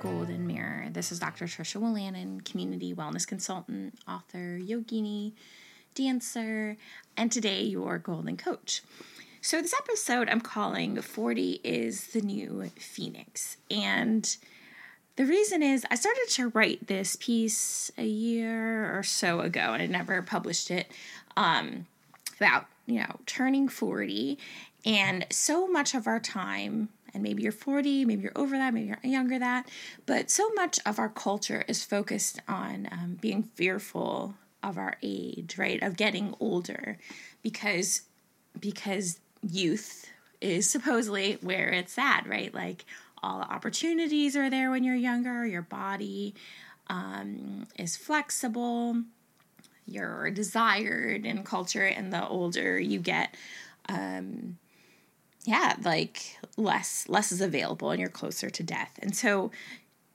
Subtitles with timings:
[0.00, 0.88] Golden Mirror.
[0.90, 1.46] This is Dr.
[1.46, 5.32] Trisha Willannon, community wellness consultant, author, yogini,
[5.94, 6.76] dancer,
[7.16, 8.82] and today your golden coach.
[9.40, 13.56] So, this episode I'm calling 40 is the New Phoenix.
[13.70, 14.36] And
[15.16, 19.82] the reason is I started to write this piece a year or so ago and
[19.82, 20.90] I never published it
[21.36, 21.86] um,
[22.38, 24.38] about, you know, turning 40.
[24.84, 28.88] And so much of our time and maybe you're 40, maybe you're over that, maybe
[28.88, 29.68] you're younger that,
[30.04, 35.56] but so much of our culture is focused on um, being fearful of our age,
[35.56, 35.82] right?
[35.82, 36.98] Of getting older,
[37.42, 38.02] because
[38.60, 40.06] because youth
[40.42, 42.54] is supposedly where it's at, right?
[42.54, 42.84] Like
[43.22, 45.46] all the opportunities are there when you're younger.
[45.46, 46.34] Your body
[46.88, 49.02] um, is flexible.
[49.86, 53.34] You're desired in culture, and the older you get,
[53.88, 54.58] um,
[55.46, 58.98] yeah, like less less is available and you're closer to death.
[59.00, 59.52] And so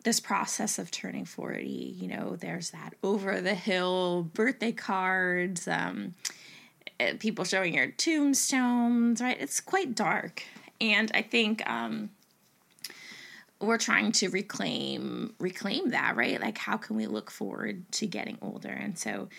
[0.03, 6.15] this process of turning 40, you know, there's that over the hill birthday cards, um,
[6.99, 9.37] eh, people showing your tombstones, right?
[9.39, 10.43] It's quite dark.
[10.81, 12.09] And I think um,
[13.61, 16.41] we're trying to reclaim reclaim that, right?
[16.41, 18.69] Like how can we look forward to getting older?
[18.69, 19.29] And so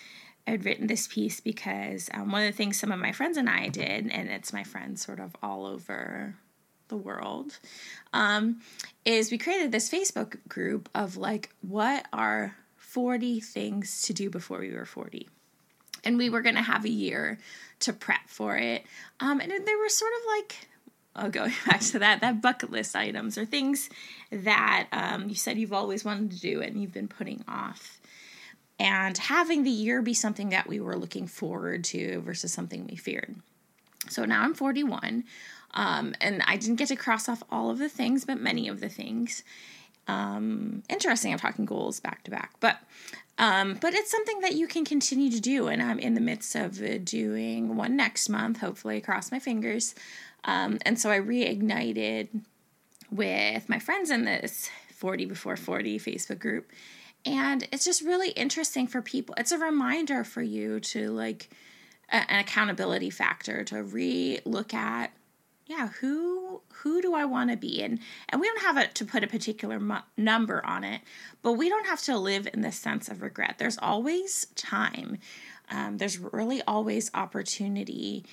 [0.47, 3.49] I'd written this piece because um, one of the things some of my friends and
[3.49, 6.35] I did, and it's my friends sort of all over
[6.89, 7.59] the world,
[8.13, 8.61] um,
[9.05, 14.59] is we created this Facebook group of like, what are 40 things to do before
[14.59, 15.29] we were 40?
[16.05, 17.39] And we were going to have a year
[17.81, 18.85] to prep for it.
[19.21, 20.69] Um, and they were sort of like,
[21.17, 23.89] oh, going back to that, that bucket list items or things
[24.31, 28.01] that um, you said you've always wanted to do and you've been putting off
[28.83, 32.97] and having the year be something that we were looking forward to versus something we
[32.97, 33.37] feared.
[34.09, 35.23] So now I'm 41,
[35.75, 38.81] um, and I didn't get to cross off all of the things, but many of
[38.81, 39.45] the things.
[40.09, 41.33] Um, interesting.
[41.33, 42.79] I'm talking goals back to back, but
[43.39, 46.57] um, but it's something that you can continue to do, and I'm in the midst
[46.57, 48.59] of uh, doing one next month.
[48.59, 49.95] Hopefully, cross my fingers.
[50.43, 52.41] Um, and so I reignited
[53.13, 56.69] with my friends in this 40 before 40 Facebook group
[57.25, 61.51] and it's just really interesting for people it's a reminder for you to like
[62.11, 65.13] a, an accountability factor to re-look at
[65.67, 67.83] yeah who who do i want to be?
[67.83, 71.01] And and we don't have it to put a particular mu- number on it
[71.43, 73.57] but we don't have to live in this sense of regret.
[73.59, 75.19] There's always time.
[75.71, 78.25] Um, there's really always opportunity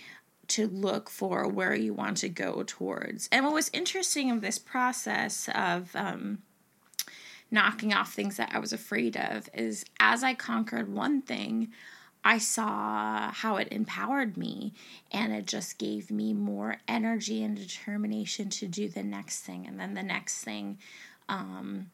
[0.49, 3.29] to look for where you want to go towards.
[3.31, 6.39] And what was interesting of this process of um,
[7.51, 11.71] knocking off things that I was afraid of is as I conquered one thing,
[12.23, 14.73] I saw how it empowered me
[15.11, 19.79] and it just gave me more energy and determination to do the next thing and
[19.79, 20.79] then the next thing.
[21.29, 21.91] Um,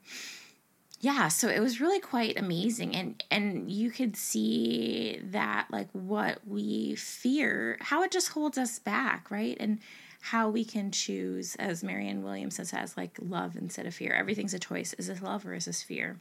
[1.00, 6.40] yeah, so it was really quite amazing and and you could see that like what
[6.48, 9.56] we fear, how it just holds us back, right?
[9.60, 9.80] And
[10.26, 14.12] how we can choose, as Marianne Williamson says, like love instead of fear.
[14.12, 14.96] Everything's a choice.
[14.96, 16.20] Is this love or is this fear?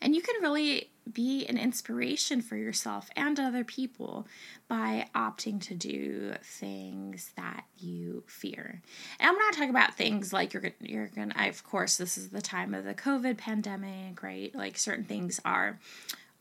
[0.00, 4.28] And you can really be an inspiration for yourself and other people
[4.68, 8.80] by opting to do things that you fear.
[9.18, 11.34] And I'm not talking about things like you're you're gonna.
[11.48, 14.54] Of course, this is the time of the COVID pandemic, right?
[14.54, 15.80] Like certain things are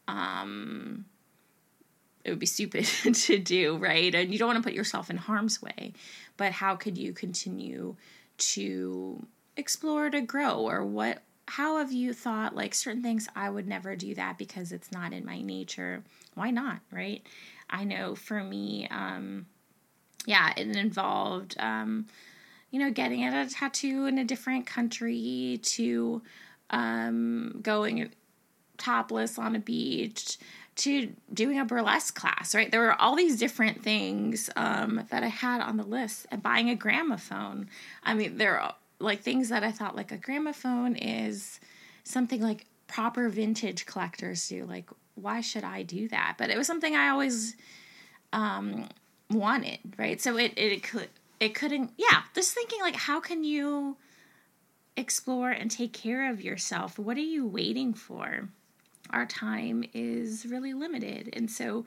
[0.07, 1.05] um,
[2.23, 4.13] it would be stupid to do, right?
[4.13, 5.93] And you don't want to put yourself in harm's way.
[6.37, 7.95] But how could you continue
[8.37, 9.25] to
[9.57, 13.95] explore to grow or what how have you thought like certain things I would never
[13.95, 16.03] do that because it's not in my nature?
[16.35, 17.21] Why not, right?
[17.69, 19.45] I know for me um
[20.25, 22.07] yeah, it involved um
[22.71, 26.21] you know, getting a tattoo in a different country to
[26.69, 28.09] um going
[28.77, 30.37] topless on a beach
[30.75, 32.71] to doing a burlesque class, right?
[32.71, 36.69] There were all these different things um, that I had on the list and buying
[36.69, 37.69] a gramophone.
[38.03, 41.59] I mean, there are like things that I thought like a gramophone is
[42.03, 44.65] something like proper vintage collectors do.
[44.65, 46.35] Like, why should I do that?
[46.37, 47.55] But it was something I always
[48.31, 48.89] um,
[49.29, 50.19] wanted, right?
[50.19, 51.09] So it, it, it could,
[51.39, 53.97] it couldn't, yeah, just thinking like, how can you
[54.97, 56.97] explore and take care of yourself?
[56.97, 58.49] What are you waiting for?
[59.13, 61.29] Our time is really limited.
[61.33, 61.85] And so,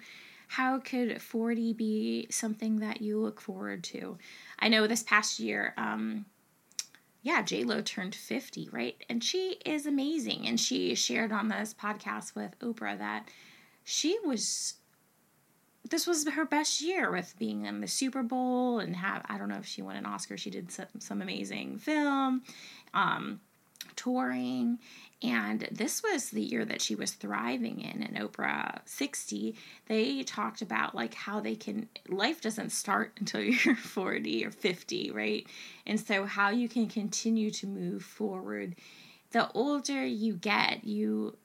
[0.49, 4.17] how could 40 be something that you look forward to?
[4.61, 6.25] I know this past year, um,
[7.23, 8.96] yeah, J Lo turned 50, right?
[9.11, 10.46] And she is amazing.
[10.46, 13.28] And she shared on this podcast with Oprah that
[13.82, 14.75] she was
[15.90, 19.49] this was her best year with being in the Super Bowl and have I don't
[19.49, 20.37] know if she won an Oscar.
[20.37, 22.43] She did some, some amazing film.
[22.94, 23.40] Um,
[23.94, 24.78] touring.
[25.22, 28.02] And this was the year that she was thriving in.
[28.02, 33.76] In Oprah 60, they talked about like how they can, life doesn't start until you're
[33.76, 35.46] 40 or 50, right?
[35.86, 38.76] And so how you can continue to move forward.
[39.30, 41.36] The older you get, you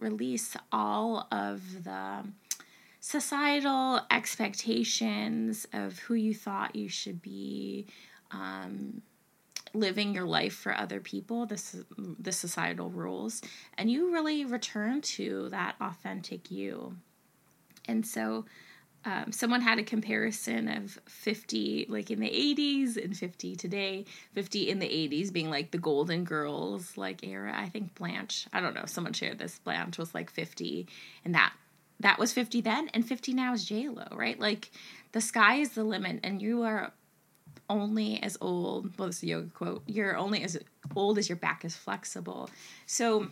[0.00, 2.24] release all of the
[3.00, 7.86] societal expectations of who you thought you should be.
[8.30, 9.02] Um,
[9.74, 11.84] living your life for other people, the,
[12.18, 13.42] the societal rules,
[13.76, 16.96] and you really return to that authentic you.
[17.86, 18.46] And so,
[19.06, 24.06] um, someone had a comparison of 50 like in the 80s and 50 today.
[24.34, 27.52] 50 in the 80s being like the golden girls like era.
[27.54, 30.86] I think blanche i don't know someone shared this blanche was like 50
[31.24, 31.52] and that
[32.00, 34.38] that was 50 then and 50 now is j-lo right?
[34.38, 34.70] Like
[35.12, 36.92] the sky is the limit and you are
[37.68, 40.58] only as old, well, this is a yoga quote, you're only as
[40.94, 42.50] old as your back is flexible.
[42.86, 43.28] So,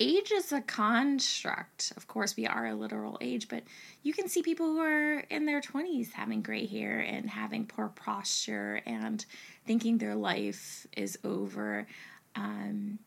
[0.00, 1.92] age is a construct.
[1.96, 3.62] Of course, we are a literal age, but
[4.02, 7.88] you can see people who are in their 20s having gray hair and having poor
[7.88, 9.24] posture and
[9.66, 11.86] thinking their life is over.
[12.34, 12.98] Um,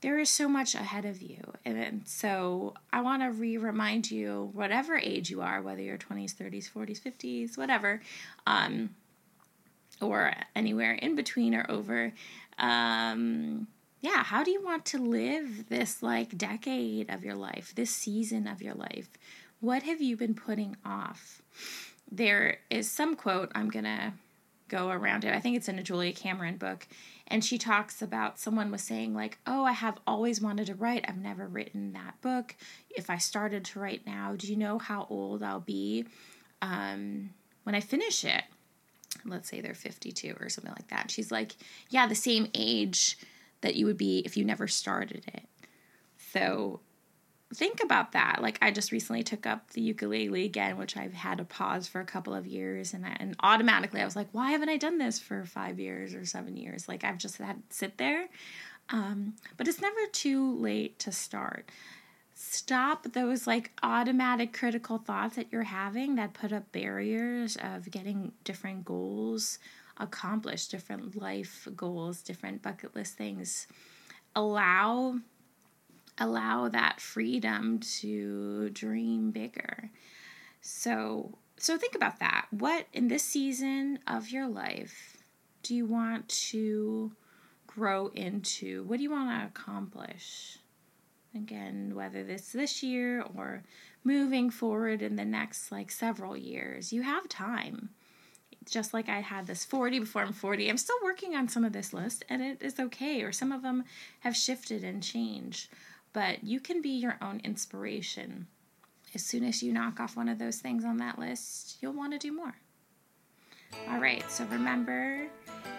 [0.00, 1.38] there is so much ahead of you.
[1.64, 6.34] And so I want to re remind you, whatever age you are, whether you're 20s,
[6.34, 8.00] 30s, 40s, 50s, whatever,
[8.46, 8.90] um,
[10.00, 12.12] or anywhere in between or over.
[12.58, 13.66] Um,
[14.00, 18.46] yeah, how do you want to live this like decade of your life, this season
[18.46, 19.08] of your life?
[19.60, 21.40] What have you been putting off?
[22.10, 24.12] There is some quote, I'm going to
[24.72, 25.34] go around it.
[25.34, 26.88] I think it's in a Julia Cameron book.
[27.28, 31.04] And she talks about someone was saying, like, oh, I have always wanted to write.
[31.06, 32.56] I've never written that book.
[32.90, 36.06] If I started to write now, do you know how old I'll be
[36.60, 37.30] um,
[37.62, 38.42] when I finish it?
[39.24, 41.10] Let's say they're 52 or something like that.
[41.10, 41.52] She's like,
[41.90, 43.18] yeah, the same age
[43.60, 45.44] that you would be if you never started it.
[46.32, 46.80] So
[47.54, 48.38] think about that.
[48.40, 52.00] Like I just recently took up the ukulele again, which I've had to pause for
[52.00, 54.98] a couple of years, and I, and automatically I was like, why haven't I done
[54.98, 56.88] this for five years or seven years?
[56.88, 58.28] Like I've just had sit there.
[58.88, 61.70] Um, but it's never too late to start
[62.44, 68.32] stop those like automatic critical thoughts that you're having that put up barriers of getting
[68.42, 69.58] different goals
[69.98, 73.68] accomplished, different life goals, different bucket list things.
[74.34, 75.20] Allow
[76.18, 79.90] allow that freedom to dream bigger.
[80.60, 82.46] So so think about that.
[82.50, 85.18] What in this season of your life
[85.62, 87.12] do you want to
[87.68, 88.82] grow into?
[88.82, 90.58] What do you want to accomplish?
[91.34, 93.62] Again whether this this year or
[94.04, 97.90] moving forward in the next like several years you have time.
[98.70, 101.72] Just like i had this 40 before i'm 40 i'm still working on some of
[101.72, 103.84] this list and it is okay or some of them
[104.20, 105.68] have shifted and changed.
[106.12, 108.46] But you can be your own inspiration.
[109.14, 112.12] As soon as you knock off one of those things on that list you'll want
[112.12, 112.54] to do more.
[113.88, 115.26] All right so remember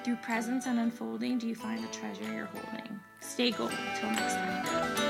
[0.03, 3.00] through presence and unfolding do you find the treasure you're holding?
[3.21, 3.71] Stay gold.
[3.71, 5.02] Until next time